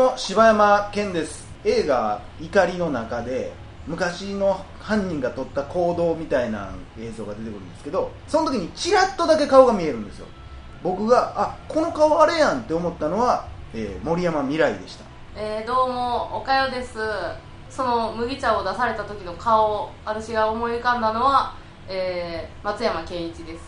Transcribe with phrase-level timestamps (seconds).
[0.00, 1.46] も柴山健です。
[1.62, 3.52] 映画「怒り」の中で
[3.86, 10.26] 昔の犯人が撮った行動みたいな映像が出てくるんですけどその時にチラッとだけ顔が見えるんですよ。
[10.82, 15.04] 僕があこの顔あれやんって思ったのは、えー森山未来でした。
[15.36, 16.98] えー、どうもおかよです。
[17.68, 21.54] その麦茶を出された時の顔私が思い浮かんだのは、
[21.86, 23.64] えー、松山ケンイチです。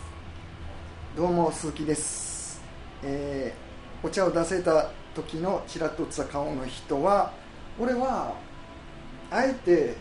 [1.15, 2.59] どうも鈴木です、
[3.03, 3.63] えー
[4.05, 7.31] お茶を出せた時のちらっと映った顔の人は
[7.79, 8.33] 俺は
[9.31, 9.95] あえて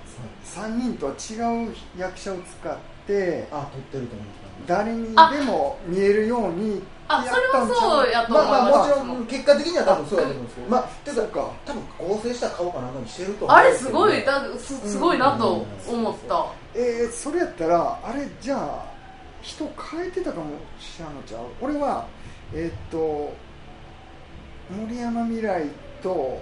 [0.45, 2.77] 3人とは違う役者を使っ
[3.07, 4.27] てあ撮ってると思っ
[4.67, 13.57] 誰にでも見えるようにあそれはそうやと思いまあまあもちろん結果的には多分そうやと思うんですけどまあてかそうか多分合成した顔かなんかにしてると思う。
[13.59, 18.85] あれすごいだすすごいなと思った、えーそれやったらあれじゃあ
[19.41, 20.47] 人変えてたかも
[20.79, 21.43] しれんのちゃう？
[21.61, 22.07] 俺は
[22.55, 23.33] えーっと
[24.73, 25.65] 森山未来
[26.03, 26.41] と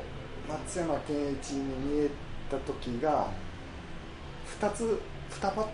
[0.49, 2.11] 松山ケンイチに見え
[2.51, 3.29] た時が
[4.61, 5.01] 2つ
[5.31, 5.67] 2パうん、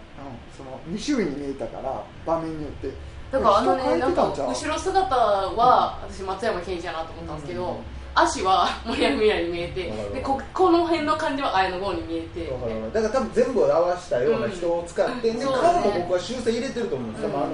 [0.54, 2.90] その2種類に見えたから場面によって。
[3.32, 7.80] だからあのねなんか後ろ姿は私松山ケンイチやなと思ったんですけど、
[8.14, 12.52] 足は 森山未来に見えてでここの辺の感じは綾野剛に見えて。
[12.92, 15.38] だから多分全部を合わせたような人を使って、でうん。
[15.38, 17.34] ね顔も僕は修正入れてると思うんですよ、うん。
[17.34, 17.46] あの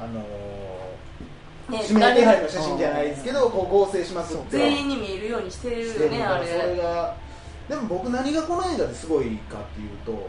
[0.00, 0.24] あの
[1.70, 4.58] ね指名手配の写真じゃないですけどこう合成しますって。
[4.58, 6.76] 全員に見えるようにしてるよねあからそれ。
[6.76, 7.16] れが。
[7.68, 10.28] でも僕何がこの映画ですごいかっていうと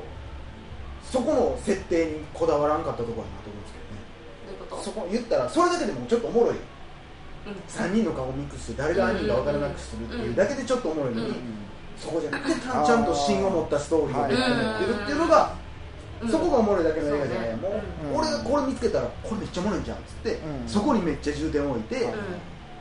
[1.04, 4.02] そこの設定にこだわらんかったところやなと思うんですけどね。
[4.46, 4.84] どういうこと？
[4.84, 6.56] そこ言ったらそれだけでもちょっとおもろい。
[6.56, 7.54] うん。
[7.68, 11.36] 3人の顔をミックスして誰が犯人か分からなくするっていうだけでちょっとおもろいのに、うん。
[11.98, 14.50] そこじゃなくてちゃんと芯を持ったストーリーをできて
[14.86, 15.61] るっていうのが、うん
[16.30, 17.72] そこがおもろいだけの映画じゃない、もう、
[18.12, 18.18] うん。
[18.20, 20.68] 俺がこれ見つけたらこれめっちゃおもろいんじゃんっつって、うん。
[20.68, 22.14] そこにめっちゃ重点を置いて、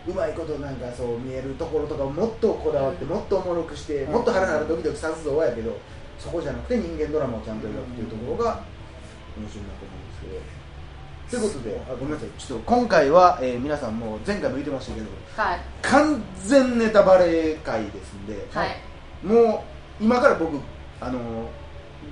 [0.07, 3.11] うまいことなんかそう見えるところとかをもっとこだわって、うん。
[3.11, 5.79] もっとおもろくして、もっとハラハラドキドキさすぞやけど
[6.19, 8.63] そこじゃなくて人間ドラマをちゃんと描くっていうところが
[9.37, 10.61] 面白いなと思うんですけど。
[11.31, 12.29] ということであごめんなさい。
[12.37, 15.07] ちょっと今回は、えー皆さんもう前回も言ってましたけど
[15.37, 15.61] はい。
[15.83, 18.77] 完全ネタバレ会ですんで、はい。
[19.25, 19.65] も
[20.01, 20.59] う今から僕
[21.01, 21.19] あの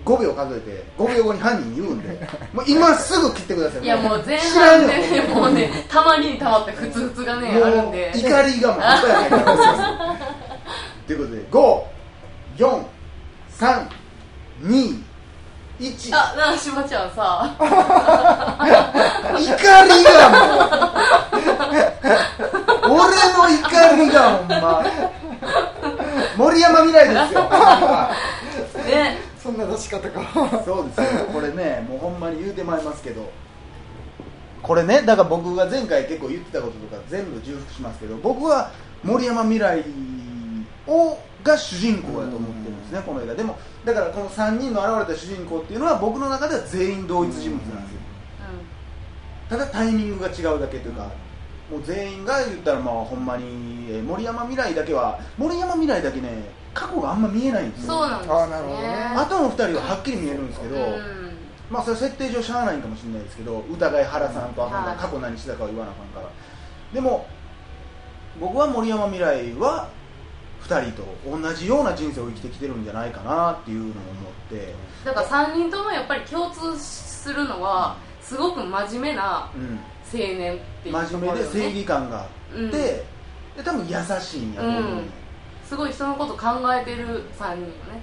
[0.04, 2.08] 5秒数えて5秒後に犯人言うんで
[2.54, 3.82] もう今すぐ切ってください。
[3.82, 8.10] いやもう前半よでねもうねたまりにたまってふつふつがねあるんで。
[8.14, 9.44] 怒りがもう半端やないから。
[11.06, 11.44] ということで
[12.58, 15.02] 54321
[16.12, 17.54] あなしばちゃんさ。
[17.58, 17.64] 怒
[19.84, 20.48] りがもう。
[22.90, 23.00] 俺の
[23.48, 24.82] 怒りがほんま。
[26.36, 27.42] 森山未来ですよ。
[28.86, 29.18] ね
[29.48, 30.62] そんな出し方か。
[30.64, 31.06] そうですよ。
[31.32, 33.30] これねもうほんまに言うてまいりますけど。
[34.62, 38.72] これねだから僕が前回結構言ってたこととか全部重複しますけど僕は
[39.04, 39.84] 森山未来
[40.86, 43.34] をが主人公だと思ってるんですねこの映画。
[43.34, 48.00] でもだからこの3人の現れた主人公っていうのは僕の中では全員同一人物なんですよ。
[49.48, 51.08] ただタイミングが違うだけというか
[51.70, 53.44] もう全員が言ったらまあほんまに
[53.90, 57.94] えー森山未来だけは森山未来だけね過去があんま見えないんですよ。
[57.94, 58.88] そうなんですあなるほどね。
[58.88, 61.36] ねあとの2人ははっきり見えるんですけど、うん。
[61.68, 64.96] まあそれ設定上しゃあないんかもしれないですけど疑い原さんとあはい。
[64.96, 66.30] 過去何してたかは言わなあかんから。
[66.92, 67.26] でも
[68.38, 69.88] 僕は森山未来は
[70.62, 73.94] 2人と同じような人生を生きてきてるんじゃないかなっていうのを思っ
[74.50, 74.74] て、
[75.04, 79.80] だから3人ともやっぱり共通するのはすごく真面目なうん、
[80.12, 82.70] 青年っていうとこ真面目で正義感があって、うん。
[82.70, 83.04] で
[83.64, 85.10] 多分優しいんやと思う、うん
[85.68, 87.04] すごい人のこと考えてる
[87.38, 88.02] 3人よね。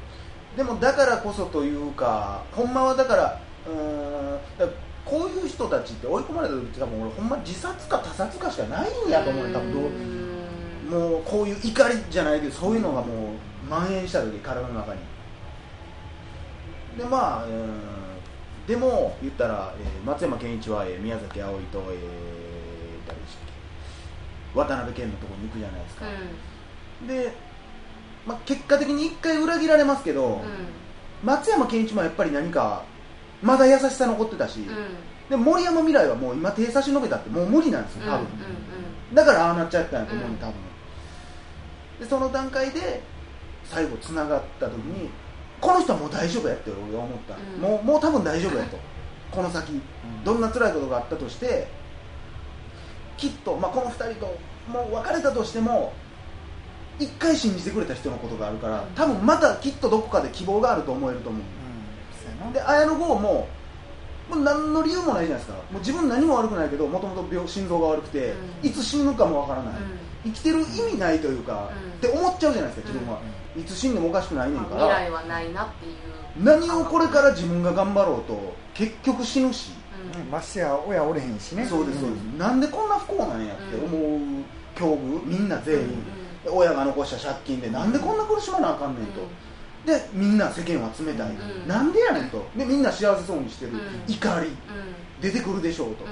[0.55, 14.99] でもだからこそというかほんまはだからうーんだからこういう人たちって追い込まれた時って多分俺ほんま自殺か他殺かしかないんやと思うよ多分どううんもうこういう怒りじゃないけどそういうのがもう蔓延した時体の中に。
[16.97, 17.81] でまあ、うん、
[18.67, 23.47] でも言ったら、えー松山ケンイチは、えー宮崎あおいと、えー誰でしたっ
[24.53, 24.59] け？
[24.59, 26.05] 渡辺謙のところに行くじゃないですか、
[27.07, 27.33] で、
[28.25, 30.41] まあ、結果的に一回裏切られますけど、うん。
[31.23, 32.83] 松山ケンイチもやっぱり何か
[33.41, 34.65] まだ優しさ残ってたし、
[35.29, 38.27] で森山未来はもう今手差し伸べたってもう無理なんですよ多分、うん
[39.13, 40.53] だからああなっちゃったんやと思うねうん多分。
[41.99, 43.01] でその段階で
[43.63, 45.09] 最後つながった時に
[45.61, 47.61] この人はもう大丈夫やって俺は思った、うん。
[47.61, 48.77] もうもう多分大丈夫やと。
[49.31, 49.81] この先
[50.23, 51.67] どんな辛いことがあったとして
[53.17, 54.37] きっと、まあ、この2人と
[54.71, 55.93] もう別れたとしても
[56.99, 61.41] 一回信じてくれた人のことがあるからうん多分またきっとどこかで希望があると思えると思う。
[62.47, 62.53] うん。
[62.53, 63.47] で綾野剛も
[64.29, 65.53] もう何の理由もないじゃないですか。
[65.53, 68.33] もう自分何も悪くないけどもともと心臓が悪くて、
[68.63, 68.69] うん。
[68.69, 69.73] いつ死ぬかもわからない、
[70.25, 70.61] 生きてる意
[70.93, 71.91] 味ないというか、うん。
[71.93, 73.19] って思っちゃうじゃないですか自分は、
[73.55, 75.93] いつ死んでもおかしくないねんまあから、未来はないなっていう。
[76.43, 79.71] 何をこれから自分が頑張ろうと結局死ぬし、
[80.15, 80.31] うん。
[80.31, 81.65] ましてや親おれへんしね。
[81.65, 84.19] そうですそうです、なんでこんな不幸なんやって思う
[84.75, 89.21] 境遇みんな全員、うん親が残した借金でなんでこんな苦しまなあかんねんと、
[89.85, 91.67] でみんな世間は冷たい、うん。
[91.67, 92.45] なんでやねんと。
[92.55, 93.79] でみんな幸せそうにしてる、うん。
[94.07, 94.47] 怒り。
[94.47, 94.55] うん。
[95.21, 96.09] 出てくるでしょうと、うん。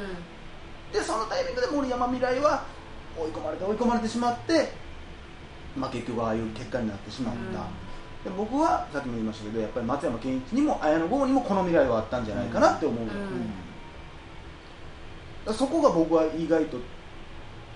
[0.94, 2.64] でそのタイミングで森山未来は
[3.18, 4.72] 追い込まれて追い込まれてしまって、
[5.78, 13.04] まあ、結局ああいう結果になってしまった、で僕はさっきも言いましたけどやっぱり松山ケンイチにも綾野剛にもこの未来はあったんじゃないかなって思う、
[15.48, 15.54] うん。
[15.54, 16.78] そこが僕は意外と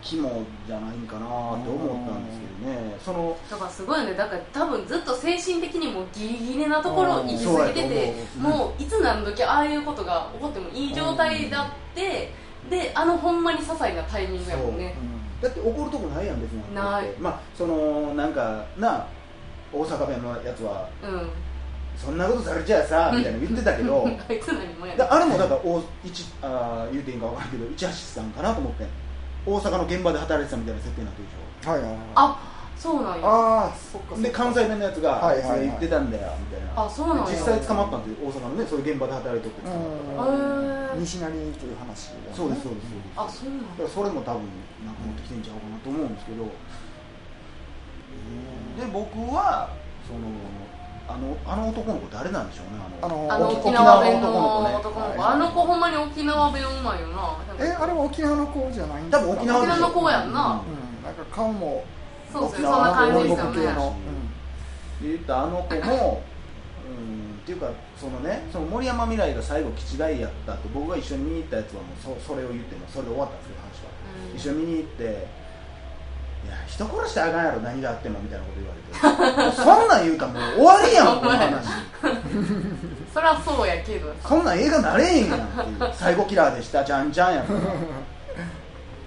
[0.01, 2.95] 肝じゃないかなって思ったんですけどね。
[3.03, 4.13] そのだからすごいよね。
[4.13, 8.57] だから多分ずっと精神的にもギリギリなところ行き過ぎててそうやと思う。
[8.69, 12.31] もういつ何時ああいうことが起こってもいい状態だって。
[12.69, 14.94] であのほんまに些細なタイミングやもんね。
[15.41, 16.75] だって怒るとこないやん別に。
[16.75, 17.05] ない。
[17.19, 19.07] まあそのなんかな
[19.71, 21.29] 大阪弁のやつはうん。
[21.97, 28.85] そんなことされちゃさ みたいなの言ってたけど あいつ何もやねであれもだから大一あー言うていいんか分からんけど市橋さんかなと思って
[29.47, 31.99] 大阪の現場で働いてたみたいな設定になってるでしはいはいはい。
[32.15, 32.39] あ
[32.75, 33.25] そうなんや。
[33.25, 35.61] ああで関西弁のやつが、はいはいはい。
[35.61, 36.83] 言ってたんだよみたいな。
[36.85, 37.31] あそうなんや。
[37.31, 40.65] で実際捕まったんで大阪のねそういう現場で働いておって捕まったからうん。
[40.67, 40.99] へー。
[40.99, 42.27] 西成という話ね。
[42.35, 43.15] そうですそうですそうです。
[43.15, 43.63] あそうなんや。
[43.63, 44.44] だからそれも多分
[44.83, 46.51] なんか持ってきてんちゃうかなと思うんですけど。
[48.77, 49.73] で僕は
[50.05, 50.27] その
[51.07, 53.27] あのあの男の子誰なんでしょうねあの。
[53.31, 54.69] あの沖沖縄弁のの男の子。
[54.69, 55.21] ね男の子。
[55.21, 57.38] はいあの子ほんまに沖縄弁うまいよな。
[57.59, 60.62] えあれは沖縄の子じゃないん多分沖縄でしょ沖縄の子やんな。
[60.68, 61.86] うんなんか顔も
[62.31, 63.54] そうですね沖縄そんな感じ南ですよね。
[63.54, 63.95] 国系の。
[65.01, 66.21] で言ったあの子も
[66.88, 73.92] うんっていうかそのねその森山未来が最後気違いやったって僕が一緒に見に行ったやつはもうそそれを言ってもそれで終わったんですけど話は、
[74.31, 74.38] うん。
[74.38, 75.27] 一緒に見に行って
[76.47, 79.55] いや人殺してあかんやろ何があってもみたいなこと言われて。
[79.55, 81.65] そんなん言うたらもう終わりやん この話。
[83.13, 85.91] そりゃそうやけどそんなん映画なれへんやんっていう。
[85.94, 86.83] 最後キラーでした。
[86.83, 87.45] じゃんじゃんやん。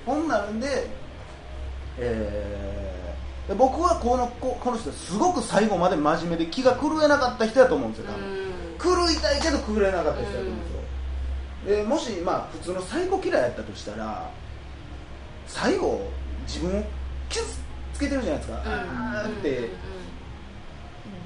[0.05, 0.89] ほんなんで
[1.99, 2.91] えー
[3.51, 8.13] で僕はこのここの人すごく最後まで真面目で気が狂えなかった人やと思うんですよ。
[8.79, 10.67] 多分、狂いたいけど狂えなかった人やと思うんで
[11.67, 14.31] すよ、でもしまあ普通のサイコキラーやったとしたら
[15.49, 16.09] 最後
[16.47, 16.85] 自分を
[17.31, 17.43] 傷
[17.95, 19.71] つけてるじゃないですか、あーって。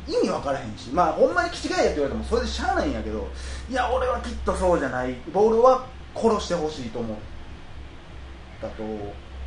[0.07, 0.91] 意味分からへんし。
[0.91, 3.27] まあほんまに気違いやって言われてもそれでしゃあないんやけど。
[3.71, 5.15] いや俺はきっとそうじゃない。
[5.33, 7.17] ボールは殺してほしいと思っ
[8.61, 9.01] たと思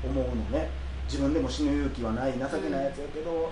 [0.04, 0.69] うのね。
[1.06, 3.51] 自分でも死ぬ勇気はない情けないやつやけど、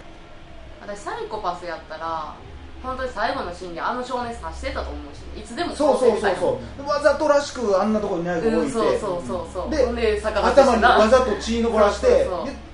[0.82, 2.36] 私サイコパスやったら
[2.86, 9.70] 本当に最後のシーンであの少年刺してたと思うしいつでもそうそうそうそうわざとらしくあんなところにナイフ置いて、うんそうそうそうそう。
[9.72, 12.28] で頭にわざと血残らして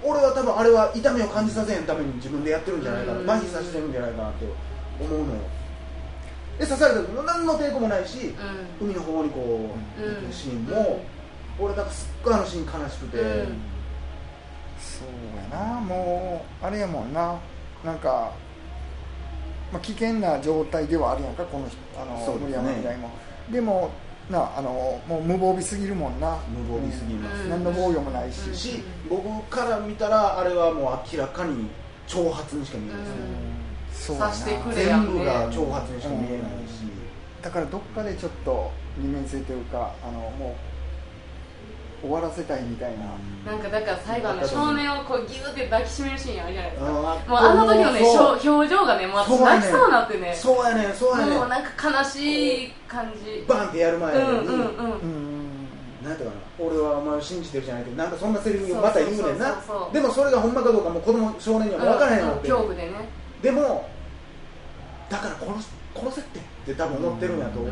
[0.03, 3.19] 俺は多分あれは痛みを感じさせへんために自分でやってるんじゃないかな。
[3.19, 3.29] うん。
[3.29, 4.45] 麻痺させてるんじゃないかなって
[4.99, 5.41] 思うのよ。
[6.59, 8.35] で刺された時も何の抵抗もないし
[8.81, 8.87] うん。
[8.87, 10.15] 海の方にこううん。
[10.23, 10.99] 行くシーンも、
[11.59, 13.61] 俺なんかすっごいあのシーン悲しくて、うん。
[14.79, 17.39] そうやなもうあれやもんな。
[17.83, 18.31] なんか、
[19.71, 22.39] まあ、危険な状態ではあるやんかこの人あの、ね。
[22.39, 23.09] 森山未来も。
[23.51, 23.91] でも
[24.29, 26.38] なあのもう無防備すぎるもんな。
[26.50, 27.50] 無防備すぎます、うん。
[27.50, 28.56] 何の防御もないし、うん。
[28.56, 31.69] し僕から見たらあれはもう明らかに
[32.07, 33.01] 挑発にしか見えない。
[33.01, 33.06] で
[33.94, 34.97] すね、そうしてくれや。
[34.97, 36.83] ん全部が挑発にしか見えないし、
[37.42, 40.70] だからどっかでちょっと二面性というかあのもう
[42.01, 46.89] 終わらせたいみたいな、なんかだから最後あの少年をこうギューって抱きしめるシーンあるじゃないですか。
[46.89, 50.33] あもうあの時のね表情がねもう私泣きそうになってね。
[50.35, 51.37] そうやねんそうやねん。
[51.37, 53.45] もうなんか悲しい感じ。
[53.47, 54.45] バンってやる前に、うんうんうん。
[54.45, 55.67] うん。
[56.03, 56.41] なんていうかな。
[56.59, 59.55] 俺はお前を信じてるじゃないけどなんかそんなセリフをまた言うねんな。
[59.93, 62.91] でもそれがほんまかどうかも子供少年には分からへんわって、恐怖でね。
[63.41, 63.87] でも
[65.09, 67.71] だから殺す殺せってって多分思ってるんやと思う、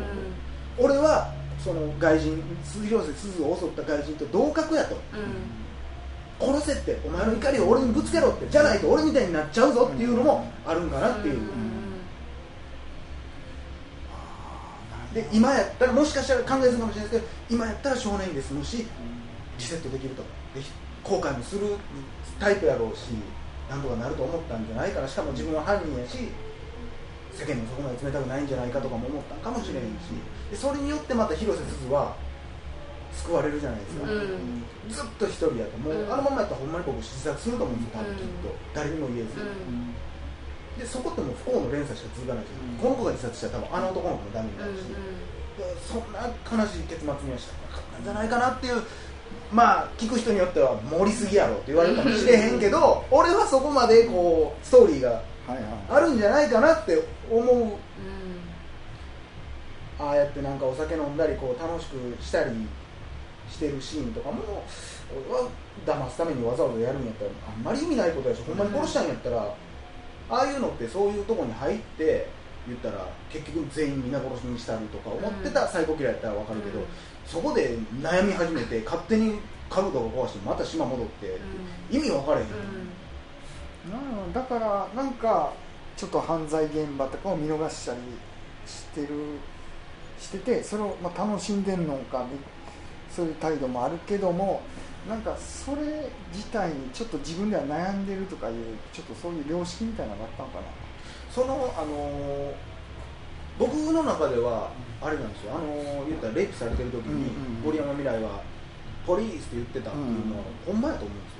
[0.78, 0.84] うん。
[0.84, 1.32] 俺は
[1.62, 4.94] その外人鈴広瀬すずを襲った外人と同格やと。
[4.94, 5.60] うん。
[6.40, 11.50] 殺せってお前の怒りを俺にぶつけろってじゃないと俺みたいになっちゃうぞっていうのもあるんかなっていう、ん。
[15.12, 18.86] で今やったらもしかしたら考えするかもしれないですけど今やったら少年で済むし
[19.58, 20.22] リセットできると。
[20.54, 20.62] で
[21.04, 21.76] 後悔もする
[22.38, 23.10] タイプやろうし
[23.68, 25.08] なんとかなると思ったんじゃないかな。
[25.08, 26.28] しかも自分は犯人やし
[27.40, 30.12] 世間もそこまで冷たくないんじゃないかとかも思ったんかもしれんし
[30.50, 32.12] でそれによってまた広瀬すずは
[33.12, 34.64] 救われるじゃないですか、うん。
[34.88, 36.12] ずっと一人やともう、うん。
[36.12, 39.96] あのままやったらほんまに僕自殺すると思うんですよ多分きっと、誰にも言えず、うん。
[40.78, 44.84] でそこってもう不幸の連鎖しか続かないですよ、うんこの子が自殺したら多分あの男の子もダメになるし、
[45.84, 48.82] そんな悲しい結末にはしたくなかったんじゃないかなっていう
[49.52, 55.64] まあ聞く人によっては盛りすぎやろって言われるかもしれへんけど俺はそこまでこうストーリーがはいはい。
[55.90, 57.56] あるんじゃないかなって思う。
[57.64, 57.74] うん。
[59.98, 62.50] ああやってなんかお酒飲んだりこう楽しくしたり
[63.50, 64.64] してるシーンとかも
[65.28, 65.48] 俺は
[65.84, 69.54] 騙すためにわざわざやるんやったらあんまり意味ないことやしほんまに殺したんやったら、
[70.30, 72.28] ああいうのってそういうとこに入って
[72.66, 76.86] 言ったら結局全員皆殺しにしたりとか思ってたサイコキラーやったら分かるけど、うん。
[77.26, 81.38] そこで悩み始めて勝手に家具とか壊してまた島戻って、
[81.90, 82.46] 意味分かれへん、
[84.26, 84.32] うん。
[84.32, 85.52] だからなんか
[86.00, 87.98] ちょっと犯罪現場とかを見逃したり
[88.64, 89.08] してる
[90.18, 92.38] しててそれをまあ楽しんでんのかみ
[93.14, 94.62] そういう態度もあるけども
[95.06, 98.54] なんかそれ自体にちょっと自分では悩んでるとかいう
[98.94, 100.64] ちょっとそういう良識みたいなのがあったのかな。
[101.30, 102.52] そのあのー
[103.58, 104.70] 僕の中では
[105.02, 108.42] あれなんですよ、あのー言ったらレイプされてる時に、うんうん森山未来は
[109.06, 111.39] ポリースって言ってたっていうのは、ほんまやと思うんですけ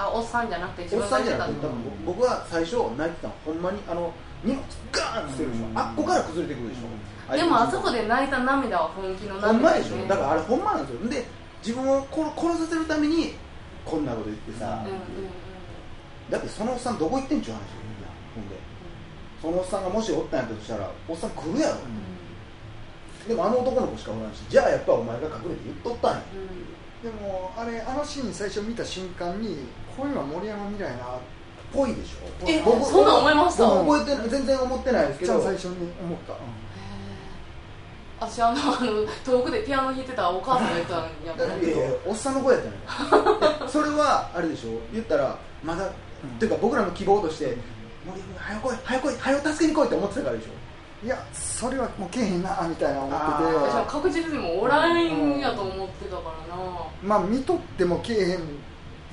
[0.00, 1.76] あおっさんじゃなくて自おっ分さんじゃなくて、多分
[2.06, 5.78] 僕は最初泣いてたのほんまにあの荷物ガーンってしてるでしょ、うん。
[5.78, 11.08] あっこから崩れてくるでしょ、でもあそこで泣いた涙は本気のほんまでしょ、だからあれほんまなんですよ。
[11.10, 11.26] で
[11.60, 13.34] 自分を殺殺させるために
[13.84, 15.30] こんなこと言ってさ、うんうんうん。
[16.30, 18.08] だってそのおっさんどこ行ってんちゅう話よみんな。
[18.34, 18.56] ほんで。
[19.42, 21.76] そのおっさんがもしおったんやったとしたらおっさん来るやろ、
[23.28, 24.40] でもあの男の子しかおらんし。
[24.48, 26.22] じゃあやっぱお前が隠れて言っとったんや。
[27.02, 29.58] でもあれあのシーン最初見た瞬間に
[29.96, 31.18] こういうのは森山未来な
[31.72, 32.48] ぽいでしょ？
[32.48, 33.66] え僕そんなん思いました。
[33.66, 35.32] 僕覚えてない全然思ってないですけど。
[35.34, 36.34] じゃあ最初に思った、
[38.26, 42.70] 私あのあの遠くでピアノ弾いてたお母さんが言ってたんやだからいやいやおっさんの声やった
[43.16, 43.64] のよ。
[43.68, 44.70] それはあれでしょ？
[44.92, 45.90] 言ったらまだ、っ
[46.38, 47.56] ていうか僕らの希望として
[48.04, 51.06] 森君早来い早来い早助けに来いって思ってたからでしょ？
[51.06, 53.16] いやそれはもうけえへんなみたいな思って
[53.86, 53.90] て。
[53.90, 56.62] 確実にもうおらんやと思ってたからな。
[57.02, 58.40] まあ見とってもけえへん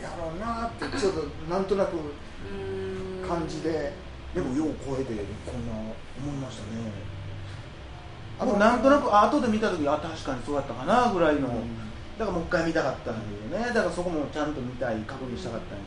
[0.01, 1.97] やろうなってちょっとなんとなく
[3.27, 3.93] 感じで。
[4.35, 5.13] でもよう超えて
[5.45, 6.91] こんな思いましたね。
[8.39, 11.77] あの僕なんとなくあ後で見た時あ確かにそうだったかなぐらいの、うん。
[12.19, 13.67] だからもう一回見たかったんだけどね。
[13.73, 15.85] だからそこもちゃんと見たい確認したかったんだ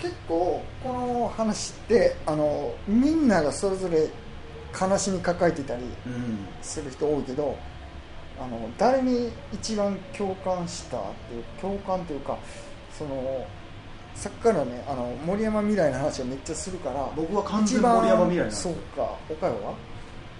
[0.00, 4.10] けど、結構この話ってあのみんながそれぞれ
[4.78, 6.46] 悲しみ抱えてたりうん。
[6.60, 7.56] する人多いけど
[8.38, 11.00] あの誰に一番共感したっ
[11.30, 12.36] ていう共感というか
[12.96, 13.46] その
[14.14, 19.74] さっきからねあの森山未来の話をめっちゃするから僕は完全に森山未来なんですそうか岡山は？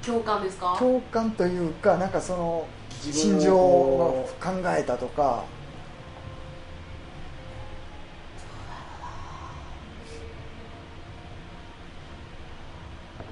[0.06, 0.76] 共感ですか？
[0.78, 2.66] 共感というかなんかその
[3.00, 5.44] 心情この考えたとか。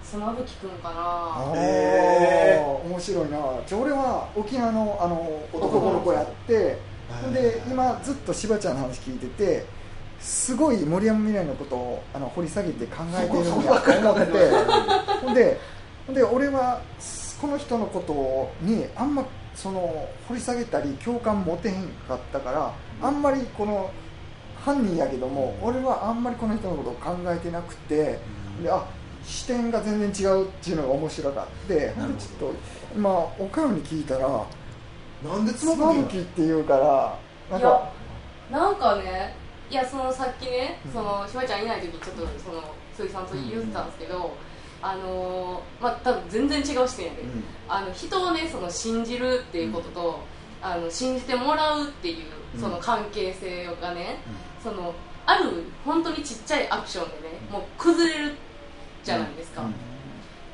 [0.04, 3.38] 砂吹くんかなへ面白いな。
[3.66, 6.76] じゃあ俺は沖縄のあの男の子やって
[7.32, 9.64] で今ずっと柴ちゃんの話聞いてて
[10.20, 14.32] すごい森山未来のことをあの掘り下げて考えてるんそこやと思って
[15.22, 15.60] ほんで
[16.14, 16.80] で俺は
[17.40, 23.90] この人のことにあんまその掘り下げたり共感持てへんかったからあんまりこの
[24.64, 28.18] 犯人やけども俺はあんまりこの人のことを考えてなくて
[28.62, 28.86] であ
[29.24, 32.54] 視点が全然違うっていうのが面白かってほんでちょっと
[32.94, 34.46] 今岡山に聞いたら
[35.24, 37.18] なんで「妻妻夫木夫木」って言うから
[37.50, 37.92] なんいやか
[38.50, 39.36] なんかね
[39.70, 40.92] いやそのさっきねうん。
[40.92, 42.62] そのしばちゃんいない時ちょっとその
[42.94, 44.36] 鈴木さんと言ってたんですけど、
[44.82, 47.44] あのーまあ多分全然違う視点やで、うん。
[47.68, 50.20] あの人をねその信じるっていうことと、
[50.60, 52.26] あの信じてもらうっていう
[52.60, 54.18] その関係性がね、
[54.62, 58.36] そのある本当にちっちゃいアクションでねもう崩れる
[59.02, 59.68] じゃないですか、うん。
[59.68, 59.72] っ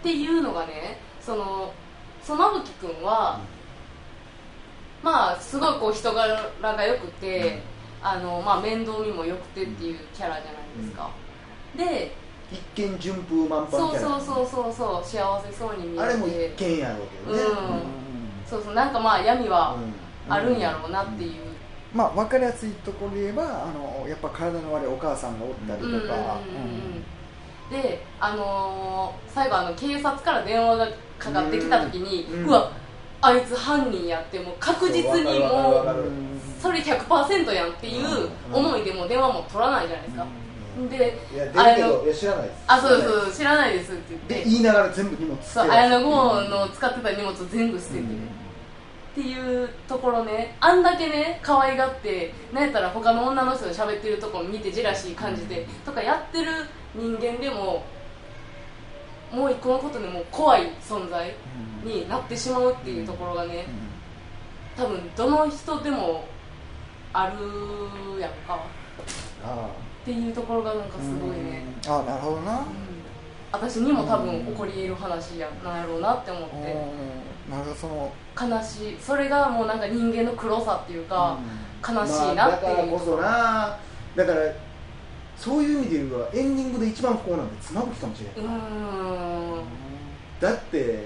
[0.03, 1.73] ていうのがねその
[2.23, 3.41] そのぶきくんは、
[5.03, 7.61] まあすごいこう人柄が良くて、
[8.03, 11.11] あのまあ、面倒見も良くてっていうキャラじゃないですか、
[11.77, 12.13] で
[12.51, 14.09] 一見順風満帆そうキャラ。
[14.09, 16.01] そうそうそうそう幸せそうに見えて。
[16.03, 17.83] あれも一見やろうけどね、うん。
[18.49, 21.43] そうそうなんかまあ闇はうんあるんやろうなっていう、
[21.95, 26.37] まあ分かりやすいところで言えばあのやっぱ体の悪いお母さんがおったりとか。
[26.37, 27.05] うん
[27.71, 30.89] であのー最後あの警察から電話が
[31.19, 32.49] かかってきた時に、ううん。
[32.49, 32.73] わ
[33.21, 36.09] あいつ犯人やってもう確実にもう
[36.61, 40.27] それ100%やんっていう思いでもう電話も取らないじゃないですか、
[40.91, 41.19] で
[41.57, 42.65] あのけどいや知らないです。
[42.67, 44.35] あそうそう知らないですって言って。
[44.35, 45.67] で言いながら全部荷物捨て。
[45.67, 48.05] るそう綾野剛の使ってた荷物全部捨てて、っ
[49.15, 50.57] ていうところね。
[50.61, 56.53] あんだけね可愛がってなんやったら他の女の人が喋ってるとこ見てジェラシー感じてとかやってる
[56.95, 57.85] 人間でも
[59.33, 61.35] もうこのことでもう怖い存在
[61.85, 63.67] になってしまうっていうところがね、
[64.77, 66.25] 多分どの人でも
[67.13, 68.61] あるやんか。
[69.45, 69.71] あ
[70.03, 71.93] っていうところがなんかあすごいね、うん。
[71.93, 72.53] ああなるほどな。
[72.53, 72.65] うん。
[73.53, 77.59] 私にも多分起こり得る話やなんやろうなって思って、うん。
[77.59, 78.97] なるその悲しい。
[79.01, 81.39] それがもうなんか人間の黒さっていうか、
[81.87, 83.79] 悲しいなっていう、からこそな。
[84.17, 84.41] だから
[85.39, 89.65] そういう意味で言うとエンディングで一番不幸なんて妻夫木かもしれない、うーん。
[90.41, 91.05] だって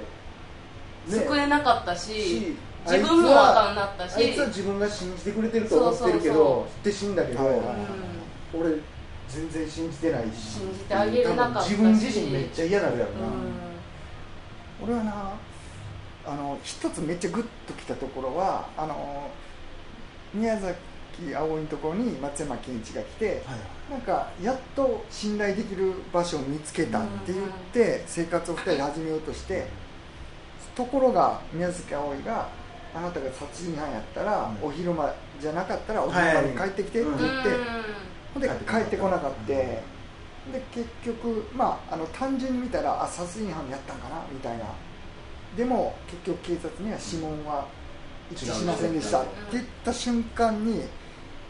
[1.08, 4.16] 救えなかったしし自分もあかんなったし。
[4.16, 7.66] あいつは自分が信じてくれてると思ってるけそうそうどで死んだけど、はいはい
[8.54, 8.68] 俺
[9.28, 10.58] 全然信じてないし。
[10.58, 13.20] 信じてあげれなかった自分自身めっちゃ嫌なるやろうん。
[13.20, 13.26] な、
[14.82, 15.32] 俺はな
[16.24, 19.30] あの一つめっちゃグッときたところはあの
[20.32, 20.76] 宮崎
[21.34, 23.38] 葵のところに松山ケンイチが来てはい
[23.92, 29.66] なんかやっと信頼できる場所を見つけたって言って生活を2人で始めようとして
[30.74, 32.48] ところが宮崎葵が
[32.94, 34.68] あなたが殺人犯やったらうん。
[34.68, 37.48] お昼間じゃなかったらお昼間に帰ってきてって言って
[38.32, 39.46] ほんで帰ってこなかった。
[39.46, 39.82] で
[40.74, 44.64] 結局まああの単純に見たらあ殺人犯やったんかなみたいな。
[45.54, 47.66] でも結局警察には指紋は
[48.30, 50.82] 一致しませんでしたって言った瞬間に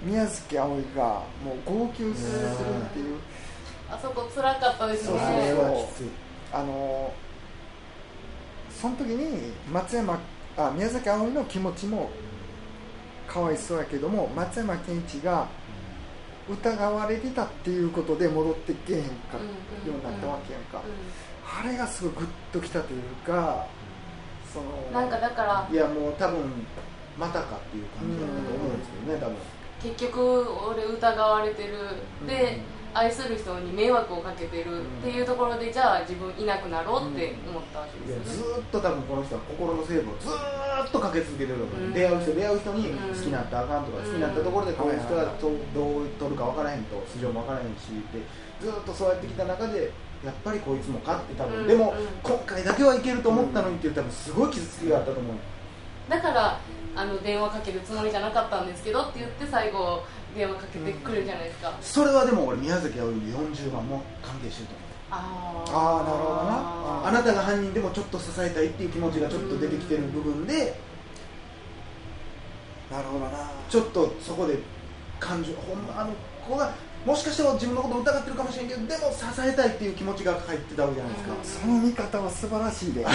[0.05, 3.19] 宮崎あおいがもう号泣するっていう。
[3.93, 6.09] あそこ辛かったですそうあねれはきつい
[6.51, 7.13] あの
[8.71, 10.19] その時に松山
[10.57, 12.09] あ宮崎あおいの気持ちも
[13.29, 15.47] かわいそうやけども松山ケンイチが
[16.49, 20.83] 疑われてたっていうことで戻ってけえへんかうんようになったわけやんか、う
[21.65, 23.67] あれがすごいグッときたというか
[24.53, 26.41] そのんなんかだからいやもう多分
[27.19, 29.37] またかっていう感じだと思うんですけどね多分
[29.83, 31.73] 結局俺疑われてる。
[32.27, 32.83] でうん。
[32.95, 38.53] 愛する人に迷惑をかけてるっていうところでじゃあ自分いなくなろうって思ったわけですよね。
[38.53, 41.89] ずーっと多分この人は心のセーブをずーっとかけ続けてるわけ、う。
[41.89, 41.93] ん。
[41.95, 42.99] 出会う人出会う人にうん。
[43.09, 44.05] 好きになったらあかんとか、うん。
[44.05, 48.21] 好きになったところでこういう人がはどう取るか分からへんと素性も分からへんしって
[48.61, 49.91] ずーっとそうやってきた中で
[50.23, 51.67] やっぱりこいつもかって多分、うん。
[51.67, 52.07] でも、うん。
[52.23, 55.37] 今回だけはいけると思ったのにって言ったらすごい傷つきがあったと思う。
[56.11, 56.61] だから
[56.95, 60.03] あの電話かけるつもりじゃなかったんですけどって言って最後
[60.37, 64.89] 電話かけてくれるじゃないですか、それはでも俺宮崎あおいの40万も関係してると思う。
[65.11, 65.73] あー。
[65.73, 67.09] あーなるほどな。
[67.09, 70.79] あなたが犯人でもちょっと支えたいっていう気持ちがちょっと出てきてる部分で
[72.91, 73.51] なるほどな。
[73.69, 74.59] ちょっとそこで
[75.21, 76.13] 感情ほんまあの
[76.47, 76.73] 子が
[77.05, 83.01] もしかしたら自分のことを疑ってるかもしれんけどでも支えたいっていう気持ちが入ってたわけじゃないですか、その見方は素晴らしいで。
[83.01, 83.15] めっち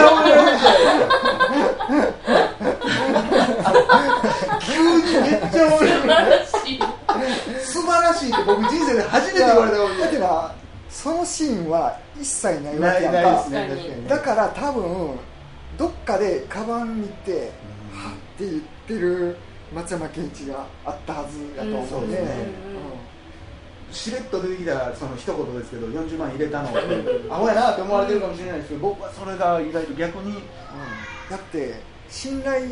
[0.00, 2.08] ゃ思いられるじゃない。
[2.58, 2.72] で
[4.34, 6.78] すか急にめっちゃ思い素られる晴らしい。
[7.64, 10.50] 素晴らしいって僕人生で初めて言われたことだけど
[10.90, 13.20] そのシーンは一切ないわないけやんか。
[13.50, 14.08] ないですね。
[14.08, 15.18] だから多分
[15.78, 19.36] どっかでカバン見てうんはって言ってる
[19.74, 22.74] 松山ケンイチがあったはずやと思うねうんそうですね。
[23.90, 26.68] しれっと出てきたその一言ですけど40万入れたの
[27.30, 30.42] アホやなって思われてるかもしれないですけど僕はそれが意外と逆に。
[31.30, 32.66] だって信頼、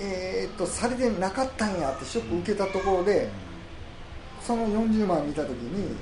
[0.00, 3.28] えー、とされてなかったんやってショック受けたところで
[4.40, 5.96] その40万見た時に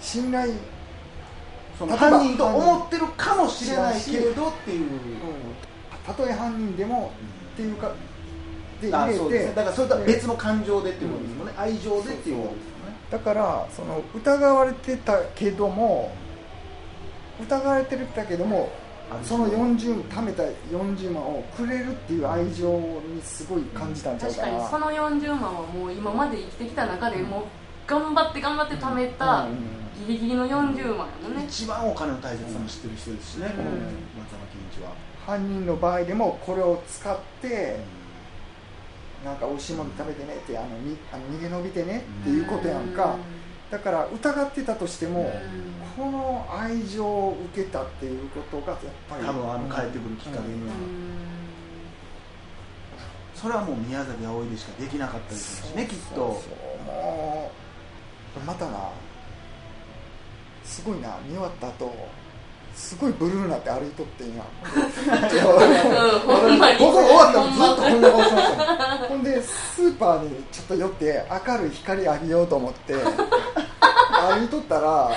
[0.00, 0.52] 信頼、
[1.78, 4.98] その犯人と思ってるかもしれないけれどっていう、うん、
[6.04, 7.12] たとえ犯人でも
[7.54, 7.92] っていうか
[8.90, 9.54] であ入れてそうですね。
[9.54, 12.96] だからそれとは別の感情でっていうことですもんね、愛情でっていうことですよね。
[13.10, 16.12] だからその疑われてたけども
[17.40, 18.70] 疑われてたけども
[19.22, 24.42] その40貯めた40万をくれるっていう愛情にすごい感じたんちゃうかな。
[24.44, 27.42] 確かにその40万はもう今まで生きてきた中でもう
[27.86, 29.82] 頑張って頑張って貯めたうん。
[30.06, 30.74] ギリギリの40万や
[31.22, 31.44] もんね。
[31.46, 33.52] 一番お金の大切さも知ってる人ですしね、うん。
[33.52, 34.90] 松山ケンイチは、
[35.26, 37.76] 犯人の場合でもこれを使って
[39.24, 43.16] なんか美味しいもの食べてねってあのにあの逃げ延びてねっていうことやんか。
[43.70, 45.32] だから疑ってたとしても
[45.96, 50.74] この愛情を受けたっていうことがやっぱり多分あの帰ってくるきっかけには、
[53.34, 56.84] それはもう宮崎あおいでしかできなかったですしねきっとそうそう。
[56.84, 57.50] も
[58.36, 58.90] うまたな
[60.64, 61.94] すごいな見終わった後
[62.74, 66.78] すごいブルーなって歩いとってんやうんほんまに。
[66.78, 75.10] 僕終わったらずっとこんな顔してましたねほんでスーパーにちょっと寄って明るい光あげようと思って歩いとったら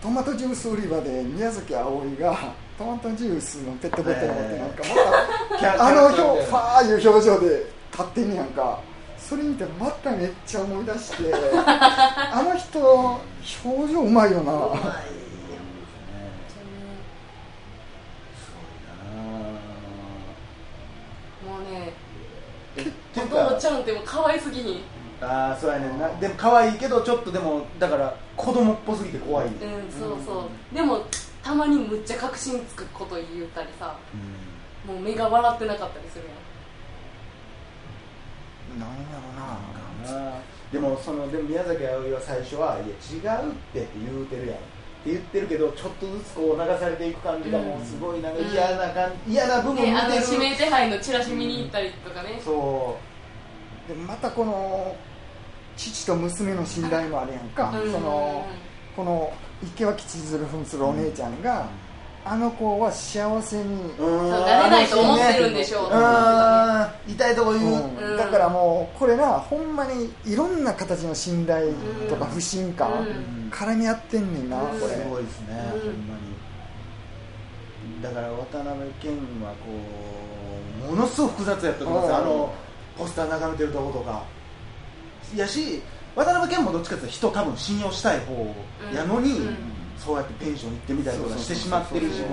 [0.00, 2.36] トマトジュース売り場で宮崎あおいが
[2.78, 4.82] トマトジュースのペットボトル持ってなんか
[5.50, 8.80] またあの表ファーいう表情で立ってんねやんか。
[9.18, 13.18] それ見てまためっちゃ思い出して あの人
[13.64, 14.52] 表情うまいよな
[23.16, 24.72] ていうかお父ちゃんってもう可愛すぎひ
[25.20, 25.24] ん？
[25.24, 26.08] ああそうやねんな。
[26.20, 29.90] でも可愛いけどちょっとでもだから子供っぽすぎて怖い、うんうん。
[29.90, 30.74] そうそう。
[30.74, 31.04] でも
[31.42, 33.96] たまにむっちゃ確信つくこと言ったりさ。
[34.86, 36.30] もう目が笑ってなかったりするや
[38.76, 38.80] ん。
[38.80, 38.96] なんや
[40.06, 40.30] ろな。
[40.30, 40.38] な
[40.70, 44.56] でもそのでも宮崎あおいは最初はいや違うってって言うてるやん。
[44.56, 44.60] っ
[45.06, 52.98] て言ってるけどちょっとずつこう流されていく感じがもうすごいなんか嫌な感じ、嫌な部分ね、あの見てる、指名手配のチラシ見に行ったりとかね、そ
[53.88, 54.96] でまたこの
[55.76, 57.92] 父と娘の信頼もあるやんか、うん。
[57.92, 58.46] その
[58.94, 61.68] この池脇千鶴扮するお姉ちゃんが、
[62.24, 65.86] あの子は幸せに、うそうなれないと思ってるんでしょう。
[65.86, 67.10] うとかん。
[67.12, 67.96] 痛いとこ言う、うん。
[68.12, 68.16] うん。
[68.16, 71.72] だからもうこれなほんまにいろんな形の信頼
[72.08, 73.50] とか不信感、うん。
[73.50, 74.80] 絡み合ってんねんな、うん。
[74.80, 74.94] これ。
[74.94, 75.80] すごいですね、うん。
[75.80, 76.36] ほんまに。
[78.02, 79.12] だから渡辺謙
[79.44, 79.68] はこ
[80.88, 82.54] うものすごく複雑やったと思うんですあの
[82.96, 84.24] ポスター眺めてるとことか。
[85.36, 85.82] やし
[86.14, 88.54] 渡辺謙もどっちかっていうと人多分信用したい方
[88.94, 89.56] やのに、うん。
[89.98, 92.26] そうやってペンション行ってみたりとかしてしまってるしそう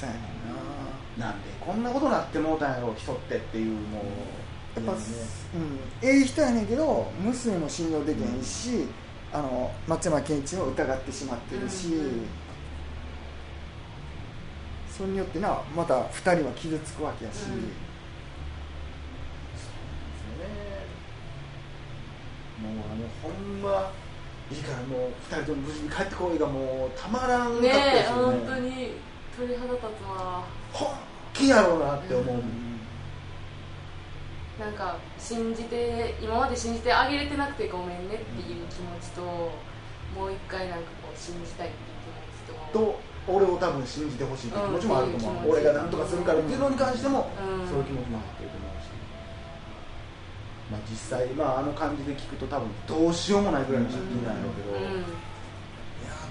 [0.00, 0.18] そやね
[1.18, 1.26] んな。
[1.26, 4.02] なんでこんなことになってもうたんやろ人ってっていうも
[4.76, 5.06] うやっぱ、いやね。
[6.02, 8.86] うん、ええ人やねんけど娘も信用できへんし、
[9.32, 12.04] あの松山ケンイチを疑ってしまってるし、うん。
[12.04, 12.26] うん
[14.98, 17.70] それによってなまた2人は傷つくわけやし、うん
[22.58, 23.92] もうあのほんま。
[24.50, 28.38] いいからもう2人とも無事に帰ってこいがもうたまらんかったねですえよね。
[28.38, 28.92] 本当に
[29.36, 30.42] 鳥肌立つわ。
[30.72, 30.88] 本
[31.34, 32.40] 気やろうなって思う、
[34.58, 39.52] なんか信じて今まで信じてあげれてなくてごめんねっていう気持ちと、も
[40.26, 42.00] う一回なんかこう信じたいっていう
[42.48, 42.78] 気持ちと。
[42.78, 45.52] と俺を多分信じてほしいっていう気持ちもあると思う、うん。
[45.52, 47.68] 俺が何とかするからっていうのに関しても、うん。
[47.68, 48.67] そういう気持ちもあってると思うし、
[50.70, 55.00] まあ、実際、まあ、あの感じで聞くと多分どうしようもないぐらいの借金なんやろうけど、うん。
[55.00, 55.04] いや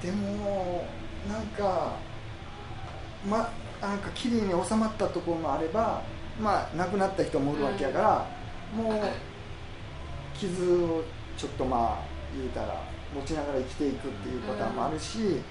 [0.02, 0.86] でも
[1.28, 1.96] なんか
[3.28, 6.02] まなんか綺麗に収まったところもあれば
[6.40, 8.28] まあ亡くなった人もおるわけやから、
[8.76, 8.94] もう
[10.38, 11.04] 傷を
[11.36, 12.82] ちょっとまあ言うたら
[13.16, 15.42] 持ちながら生きていくっていうパターンもあるし、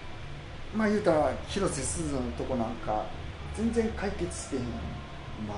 [0.76, 3.04] まあ言うたら広瀬すずのとこなんか
[3.56, 4.62] 全然解決してへん。
[4.62, 5.56] まあ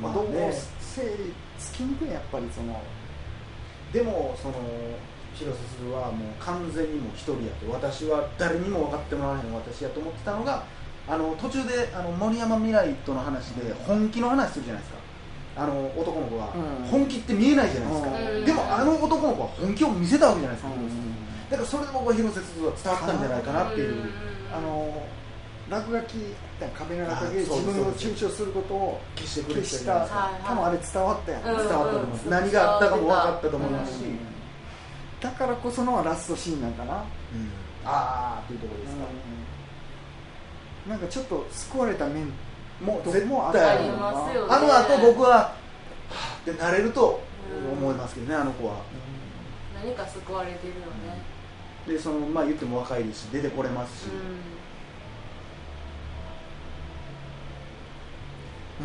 [0.00, 0.52] まあ、どうもまあね
[0.92, 2.80] 整理つきにくいやっぱりその
[3.92, 4.54] でもその
[5.34, 7.70] 広瀬すずはもう完全にもう一人やと。
[7.72, 10.64] 私は誰にも分かってもらわへん私やと思ってたのが
[11.08, 15.02] あの途中であの森山未来との話で本気の話するじゃないですか。
[15.54, 16.86] あの男の子が、うん。
[16.86, 18.44] 本気って見えないじゃないですか、うん。
[18.46, 21.50] でもあの男の子は本気を見せたわけじゃないですか、うん。
[21.50, 24.10] だからそれで僕は広瀬すずは伝わったんじゃないかなっていう、
[24.48, 25.02] あの
[25.70, 26.16] 落書き
[26.78, 30.06] 壁の落書きで自分を中傷することを消してくれてた
[30.46, 34.32] 多分あれ伝わったやん、うん伝わったと思います、何があったかも分かったと思いますし、うん
[35.22, 37.00] だからこそのラストシーンなんかな、うん。
[37.84, 39.04] ああっていうところですか、
[40.84, 40.90] うん。
[40.90, 42.26] なんかちょっと救われた面
[42.82, 47.20] もう絶もあ対あるありますよねあの後僕ははぁってなれると
[47.72, 48.82] 思いますけどねあの子は。
[49.74, 51.22] 何か救われてるよね。
[51.86, 54.08] でそのまあ言っても若いですし出てこれますし、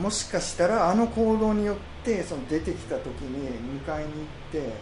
[0.01, 3.49] もしかしたらあの行動によってその出てきた時に
[3.85, 4.73] 迎えに行って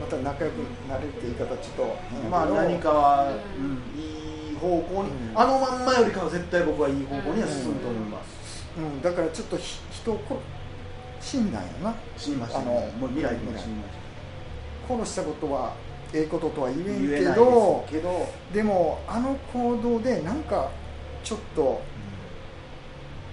[0.00, 0.54] また仲良く
[0.88, 3.72] なれるって言い方ちょっとまあ何かは、ううん。
[3.72, 5.38] んいい方向に、うん。
[5.38, 10.40] あのまんまよりかは絶対僕はいい方向には進むと思います、うん、だからちょっとひ人をこ
[11.20, 11.94] 死んだんやな。
[12.16, 13.98] 死にましたねあのもう未来にも死にまし
[14.88, 15.74] 殺したことは
[16.14, 20.70] ええこととは言たえんけどけど、でもあの行動でなんか
[21.22, 21.82] ちょっと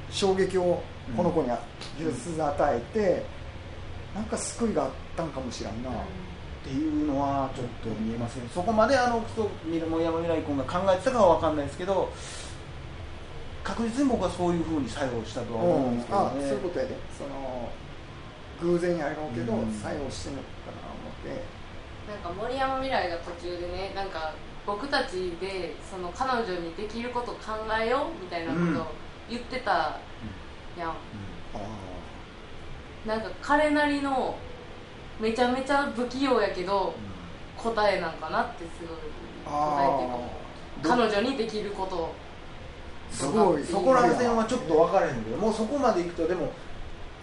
[0.10, 0.84] 衝撃を
[1.16, 1.50] この子に
[1.98, 3.26] 広瀬すず与えて、
[4.16, 5.94] なんか救いがあったんかもしれんな、っ
[6.64, 8.50] ていうのはちょっと見えません。
[8.50, 12.12] そこまであの人森山未来君が考えてたかは分かんないですけど
[13.64, 16.96] 確実に僕はそういうふうに作用したとは思うんですけどあそうね、いうことやで。
[17.18, 17.70] その
[18.62, 19.72] 偶然やろうけど、うん。
[19.74, 21.44] 作用してんのかな思って。
[22.08, 24.34] なんか森山未来が途中でねなんか
[24.66, 28.94] 僕たちでその彼女にできること考えようみたいなことを
[29.30, 30.00] 言ってた
[30.78, 30.94] やん、あ
[33.06, 34.36] なんか彼なりの
[35.20, 36.94] めちゃめちゃ不器用やけど
[37.58, 38.98] 答えなんかなってすごい
[39.46, 41.96] 答えっていうか彼女にできること。
[41.96, 42.14] を
[43.12, 46.52] すごいそこら辺はちょっと分からへんけどもうそこまでいくとでも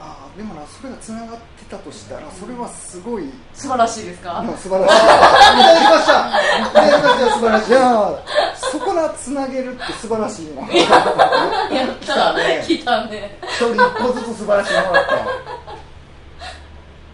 [0.00, 4.96] あーでもなそれがつながってたとしたらそれはすごい、素晴らしいですか、うん 素晴らしい。
[4.96, 6.12] いただきました
[6.58, 10.62] いただきました素晴らしいそこらつなげるって素晴らしいな。
[10.62, 12.64] やった来たね。
[12.66, 13.38] 来たね。
[13.42, 15.14] 一人一個ずつ素晴らしいものだった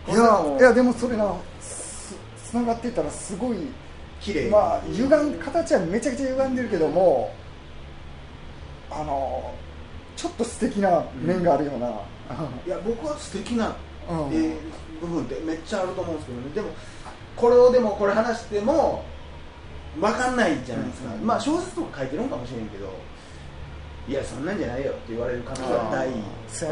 [0.13, 2.15] いやいやでもそれなつ
[2.51, 3.57] つながっていったらすごい
[4.21, 4.49] 綺麗。
[4.49, 7.35] まあ歪ん形はめちゃくちゃ歪んでるけども
[8.91, 9.53] あの
[10.17, 11.91] ちょっと素敵な面があるような、い
[12.69, 13.73] や僕は素敵な、
[14.09, 14.29] うん。
[14.33, 14.57] えー
[15.01, 16.51] 部分ってめっちゃあると思うんですけどね。
[16.55, 16.69] でも
[17.37, 19.05] これをでもこれ話しても
[19.97, 21.27] 分かんないじゃないですか、うん。
[21.27, 22.93] まあ小説とか書いてるんかもしれんけど
[24.09, 26.09] いやそんなんじゃないよって言われる可能性が大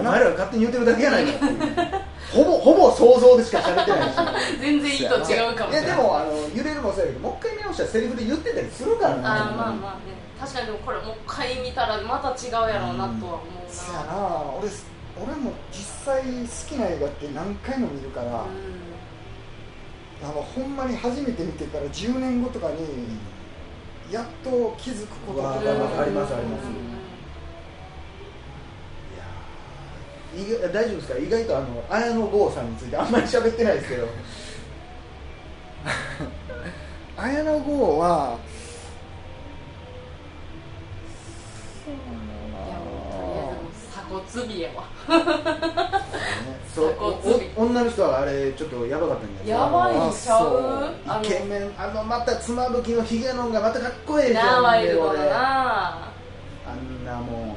[0.00, 1.61] お前らが勝手に言ってるだけやないかっていう。
[2.33, 4.16] ほぼほぼ想像でしか喋ってないし。
[4.61, 5.74] 全然意図違うかもい。
[5.74, 9.20] やでもあの揺れるもそうやけどもう一回見直したらセリフで言ってたりするからね。
[9.24, 10.16] あーまあまあね。
[10.40, 14.05] 確かにでもこれもう一回見たらまた違うやろうなとは思うそやな。
[14.07, 14.68] な俺
[15.16, 18.48] 俺も実際好きな映画って何回も見るから、う
[20.22, 22.76] あのほんまに初めて見てから10年後とかに
[24.11, 25.68] やっと気づくことがー
[26.02, 26.64] ありますあります。
[30.35, 31.18] いや意外大丈夫ですか？
[31.18, 34.07] 意外とあの綾野剛さんについてあんまり喋ってないですけど。
[37.16, 38.38] 綾野剛は
[41.87, 43.50] いやもうとりあえ
[44.09, 44.84] ずもう鎖骨美やわ
[46.74, 46.92] そ
[47.56, 55.32] 女の人はあれちょっとやばかったんじゃないですやかばいんちゃうあイケメンあのまた妻夫木のヒゲのんがまたかっこいいでしょなワイルド俺だな
[56.66, 57.56] あんなも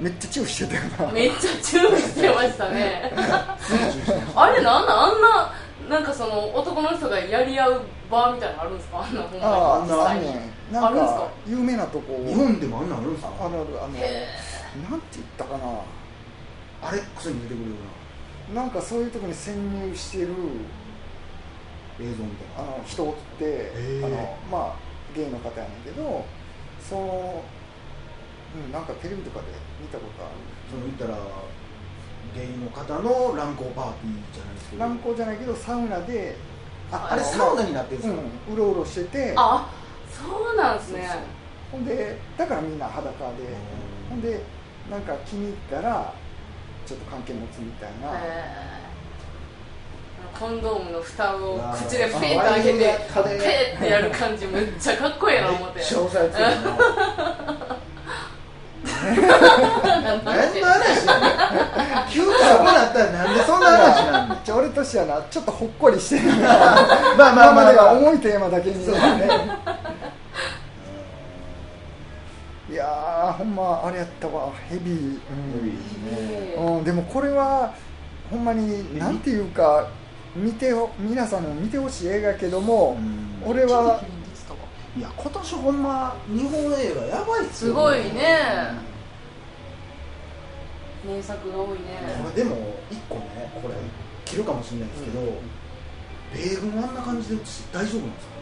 [0.00, 3.12] めっちゃチューしてたよなめっちゃチューしてましたね
[4.36, 5.20] あれなんなんあん
[5.90, 10.28] ななんかその男の人がやり合うバーみたいなのあるんですかあんなほんまにあああんなあるんで
[11.08, 11.20] すか？
[11.20, 12.18] か有名なとこ。
[12.24, 13.32] う日本でもあんなんあるんですか？
[13.38, 14.26] あるあるあのへ
[14.82, 15.80] なんて言ったかな。
[16.82, 17.76] アレックスに出てくるよ
[18.50, 18.62] うな。
[18.64, 20.34] んかそういうとこに潜入してるな
[22.00, 22.74] 映像みたいな。
[22.74, 24.06] あの人おってへー。
[24.06, 24.74] あのまあ
[25.14, 26.24] ゲイの方やねんけど
[26.80, 27.44] その、
[28.66, 29.46] うん、なんかテレビとかで
[29.80, 30.34] 見たことある。
[30.70, 31.16] その言ったら
[32.34, 34.82] ゲイの方の乱交パーティーじゃないですけど。
[34.82, 36.36] 乱行じゃないけどサウナで
[36.90, 39.34] ああれサウナになってるんですか、うん、うろうろしてて。
[39.36, 39.70] あ
[40.10, 41.08] そうなんですね。
[41.08, 41.22] そうそう。
[41.72, 43.14] ほんでだからみんな裸で。
[44.10, 44.42] ほんで
[44.90, 46.12] なんか気に入ったら
[46.86, 48.12] ちょっと関係持つみたいな。
[50.38, 52.78] コンドームの蓋を口でペーって開けて
[53.78, 55.78] ペてやる感じめっちゃかっこいいな思って。
[55.78, 56.34] めっちゃ押さえつ
[59.14, 60.78] 何の話や
[61.20, 64.28] ねん急にそこなったらなんでそんな話なん？
[64.30, 66.50] の じゃあ俺としてはなちょっとほっこりしてる ま
[67.16, 68.84] あまあまあ今まではまあ重いテーマだけに。
[68.84, 69.28] そうだね
[72.74, 74.52] いやーほんまあれやったわ。
[74.68, 75.20] ヘビー、うんヘ
[75.62, 76.54] ビーですね。
[76.58, 77.72] うん、でもこれは
[78.28, 79.88] ほんまになんていうか
[80.34, 83.48] 見てほ皆さんも見てほしい映画やけども、うん。
[83.48, 84.02] 俺は
[84.96, 87.70] いや今年ほんま日本映画やばいっすよ。
[87.70, 88.72] すごいね。
[91.06, 91.78] 名作が多いね。
[92.24, 92.56] これでも
[92.90, 93.74] 一個ねこれ
[94.24, 95.20] 切るかもしれないですけど、
[96.34, 98.34] 米軍あんな感じで大丈夫なんです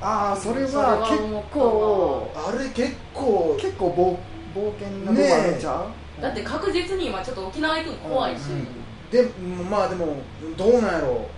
[0.00, 4.18] ああそれはは結構かあれ結構結構
[4.54, 5.86] 冒冒険なとこあるんちゃ
[6.18, 8.40] う、だって確実に今ちょっと沖縄行くの怖いし、
[9.10, 9.24] で
[9.70, 10.16] まあでも
[10.56, 11.28] どうなんやろ。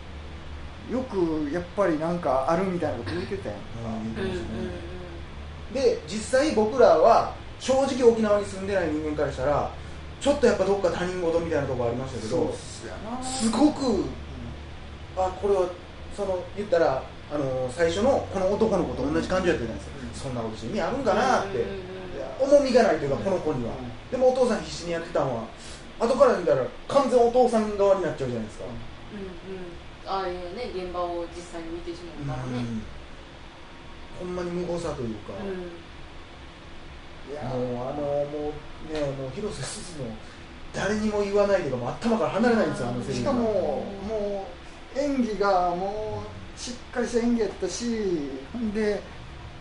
[0.90, 3.62] よくやっぱりなんかあるみたいなこと言ってたやんう、
[4.16, 5.74] うんうんうん。
[5.74, 9.70] で実際僕らは正直沖縄に住んでない人間からしたら
[10.18, 13.22] ちょっとやっぱどっか他人事みたいなところありましたけどそうやな。
[13.22, 14.04] すごく
[15.14, 15.68] あこれは
[16.16, 21.64] その言ったらあの最初のこの男の子と同じ感じやったじゃないですか、そんなことして意味あるんかなって、
[22.40, 23.74] 重みがないというかこの子には、
[24.10, 25.44] でもお父さん必死にやってたのは
[26.00, 28.72] 後から見たら完全お父さん側になっちゃうじゃないですか、うん。
[28.72, 32.82] うんああいうね現場を実際に見てしまうからね、うん
[34.18, 35.70] ほんまに無謀さというか、うん。
[37.30, 38.52] いやもうあのも
[38.88, 40.08] うねもう広瀬すずの
[40.72, 44.46] 誰にも言わないというか頭から離れないんですよあのしかもも
[44.96, 47.84] う演技がもうしっかりした演技やったし
[48.52, 49.00] ほんで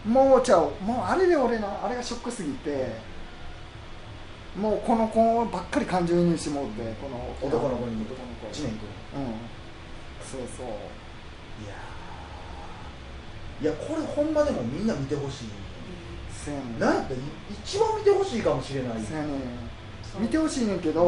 [0.06, 0.72] もうちゃう。
[0.82, 2.96] もうあれで俺なあれがショックすぎて
[4.58, 8.80] もうこの子ばっかり感情移入してもうてこの男の子に男の子知念君
[9.16, 9.36] うん。
[10.26, 10.66] そうそう。
[10.66, 10.70] い
[11.68, 13.64] やー。
[13.64, 15.50] いやこれほんまでもみんな見てほしい。
[16.32, 16.80] せやねん。
[16.80, 17.20] なんやったら
[17.52, 19.02] 一番見てほしいかもしれない。
[19.02, 19.32] せやねん
[20.20, 21.02] 見てほしいねんけど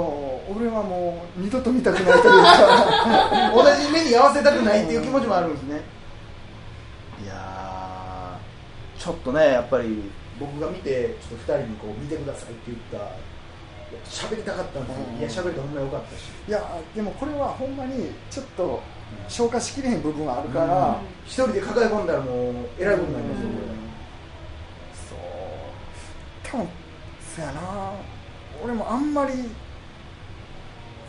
[0.48, 5.82] 俺はもう二度と見たくないというか同じ目に合わせたくないっていう気持ちもあるんですね。
[7.24, 12.98] いやーちょっとねやっぱり僕が見てちょっと2人にこう見てくださいって言った
[14.06, 15.20] 喋りたかったんですよ、うん。
[15.20, 16.22] いや喋れてほんまよかったし。
[16.48, 18.82] いやでもこれはほんまにちょっと
[19.28, 20.96] 消化しきれへん部分はあるから、うん。
[21.26, 23.56] 一人で抱え込んだらもうえらいことになりますよ、うん。
[23.56, 23.60] こ
[25.10, 25.20] そう。
[26.44, 26.68] 多分
[27.36, 27.62] そやな
[28.64, 29.34] 俺もあんまり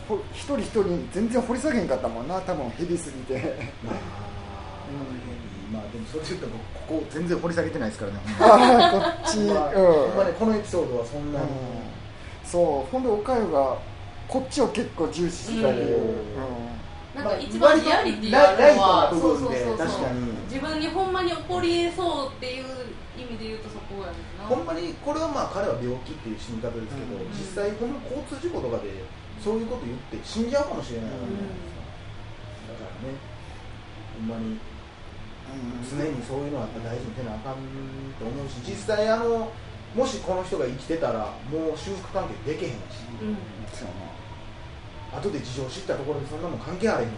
[0.07, 0.83] ほ一人一人
[1.13, 3.55] 全然掘り下げんかったもんな多分ヘビすぎて。
[3.83, 3.95] まあ、
[5.71, 9.55] まあでもそれで言ったら僕ここ全然掘り下げてないですからね ああこっちうん、ほん。
[9.55, 11.51] まほんまねこのエピソードはそんなに、うん。
[12.43, 13.77] そうほんでおかゆが
[14.27, 15.85] こっちを結構重視したり、うん。
[15.85, 16.71] うん。
[17.15, 19.77] なんか一番リアリティあるのはそうそうそうそう。
[19.77, 20.31] 確かに。
[20.49, 22.65] 自分にほんまに起こり得そうっていう
[23.21, 24.09] 意味で言うとそこや
[24.41, 24.49] な。
[24.49, 27.29] ほんまにこれはまあ彼は病気っていう死に方ですけど、うん。
[27.31, 29.05] 実際この交通事故とかで
[29.39, 31.11] そういうこと言って死んじゃうかもしれない。
[31.11, 31.85] わけじゃないですか、
[32.73, 33.17] だからね
[34.17, 34.57] ほんまに
[35.83, 37.59] 常にそういうのはやっぱ大事にせなあかん
[38.15, 39.51] と思うし実際あの
[39.95, 43.35] もしこの人が生きてたらもう修復関係できへんし、うん、
[45.17, 47.17] 後で事情知ったところでそんなもん関係あれへんし、ね、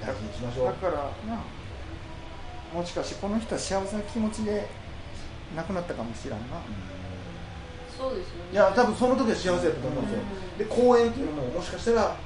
[0.00, 0.66] 大事にしましょう。
[0.66, 1.38] だからな
[2.74, 4.68] もしかしてこの人は幸せな気持ちで
[5.56, 6.60] 亡くなったかもしれんな。
[7.96, 10.22] そうですよねいや多分その時は幸せだったと思うんですよ、
[10.58, 12.16] で公演っていうのももしかしたら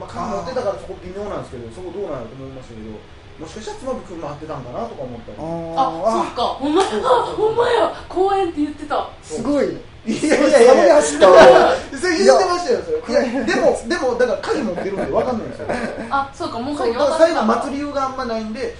[0.00, 2.96] まあ缶持ってたからそこ微妙なんですけどそこどうなると思いましたけど
[3.38, 5.38] もしかしたら妻夫木君回ってたんかなとか思ったり。
[5.38, 6.42] あそっか。
[6.58, 7.36] ほんまそうそうあそう。
[7.36, 9.08] ほんまや公園って言ってた。
[9.22, 9.78] すごい。
[10.06, 10.84] いやいやいや。
[10.86, 11.76] いや走ったわ。
[11.94, 15.66] それ言ってましたよそれいやでもでもだから鍵持ってるんで分かんないんですよ
[16.10, 18.74] あそうかもう鍵最後渡った待つ理由があんまないんで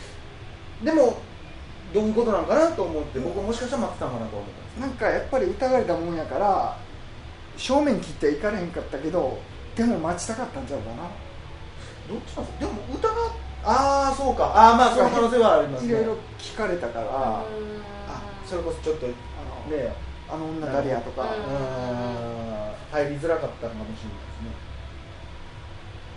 [0.84, 1.18] でも
[1.92, 6.76] どういうことなんかなと思って僕はもしかしたら待ってたんかなと思ったんですなんかやっぱり疑われたもんやから
[7.56, 9.38] 正面切っていかれへんかったけど
[9.74, 11.02] でも待ちたかったんちゃうかな。
[12.08, 12.60] どっちなんですか？
[12.60, 13.02] でも疑っ
[13.64, 14.44] ああそうか。
[14.46, 15.88] ああまあその可能性はありますね。
[15.90, 17.42] いろいろ聞かれたからあ
[18.08, 19.14] あそれこそちょっとね
[20.28, 21.26] のあの女誰やとか。
[22.90, 24.50] 入りづらかったのかもしれないですね。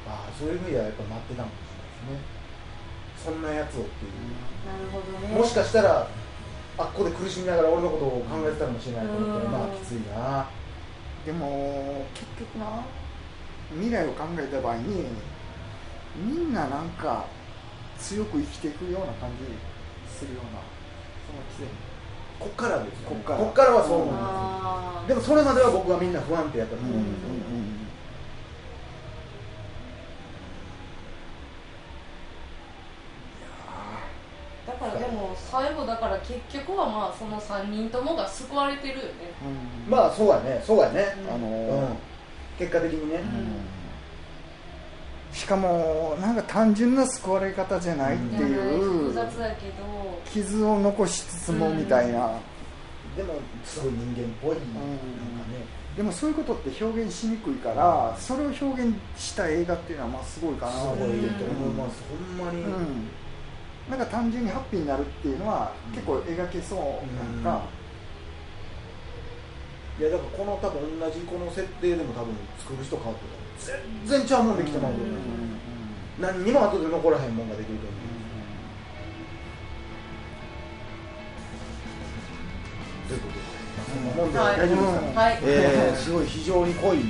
[0.07, 1.69] ああそういうふうにはやっぱ待ってたのかもし
[2.07, 2.40] れないですね
[3.23, 4.11] そんなやつをっていう。
[4.65, 5.35] なるほどね。
[5.35, 6.07] もしかしたら
[6.77, 9.51] あっこで苦しみながら俺のことを考えてたかもしれないと思ったらうん。
[9.51, 10.49] まあきついな。
[11.25, 12.83] でも結局な
[13.73, 15.05] 未来を考えた場合に
[16.15, 17.25] みんななんか
[17.99, 19.45] 強く生きていくような感じ
[20.11, 20.59] するような
[21.27, 21.91] その季節
[22.39, 23.71] こっからですよ、ね、こっから。
[23.71, 24.19] はそう思いま
[24.97, 27.41] あすでもそれまでは僕はみんな不安定やったと思うんですよ、ー
[34.67, 35.05] だからで
[35.61, 39.09] 最後だから結局はまあその3人ともが救われてるよね
[39.85, 42.11] うんまあそうやねそうやね、あのうん
[42.57, 43.19] 結果的にね、
[45.33, 52.37] しかもなんか単純な救われ方じゃないっていいや複う雑だけど傷を残しつつもみたいな、
[53.17, 55.65] でもすごい人間っぽい、なんかね
[55.97, 62.03] でもそういうことって表現しにくいからそれを表現した映画っていうのはまあすごいかなすごいと思います、
[62.37, 62.63] ほんまに、
[63.89, 66.79] なんか単純にハッピーになるっていうのは結構描けそう
[67.15, 67.65] なんか、
[69.99, 73.25] いやだからこの多分同じこの設定でも多分作る人変わって
[73.67, 75.15] たら全然ちゃうもんできてまうと思う、
[76.19, 78.01] 何にも後で残らへんもんができると思う、
[83.09, 83.39] ということで、
[83.77, 84.57] まあ、そんなもんではい。
[84.57, 85.39] 大丈夫ですかね、はい。
[85.43, 87.05] えーすごい非常に濃い、えー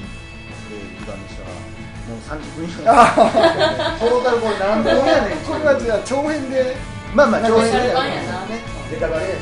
[1.00, 1.44] 時間でした。
[1.44, 1.71] が
[2.08, 2.84] もう30分以上。
[2.86, 5.38] トータルこれ何分やねん。
[5.46, 6.76] これはじゃあ長編で。
[7.14, 7.78] まあまあ長編で。
[7.78, 8.60] やなね
[8.92, 9.42] ネタバレやし。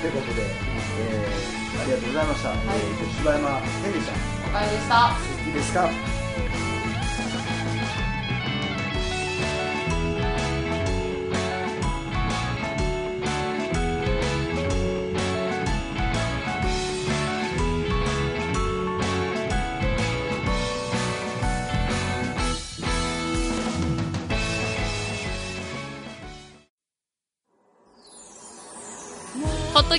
[0.00, 4.12] ということで、えーありがとうございました、えー、柴山天でした
[4.46, 5.10] おかえりでした。
[5.46, 5.90] いいですか？